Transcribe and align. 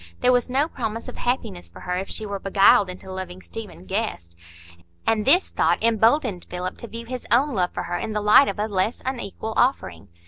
There 0.21 0.31
was 0.31 0.49
no 0.49 0.67
promise 0.67 1.07
of 1.07 1.19
happiness 1.19 1.69
for 1.69 1.81
her 1.81 1.95
if 1.95 2.09
she 2.09 2.25
were 2.25 2.39
beguiled 2.39 2.89
into 2.89 3.11
loving 3.11 3.39
Stephen 3.39 3.85
Guest; 3.85 4.35
and 5.05 5.25
this 5.25 5.49
thought 5.49 5.83
emboldened 5.83 6.47
Philip 6.49 6.79
to 6.79 6.87
view 6.87 7.05
his 7.05 7.27
own 7.31 7.51
love 7.51 7.71
for 7.71 7.83
her 7.83 7.99
in 7.99 8.13
the 8.13 8.19
light 8.21 8.47
of 8.47 8.57
a 8.57 8.67
less 8.67 9.03
unequal 9.05 9.53
offering. 9.55 10.07